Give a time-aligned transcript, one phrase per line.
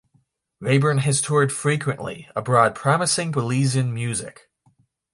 [0.59, 4.49] Rhaburn has toured frequently abroad promoting Belizean music.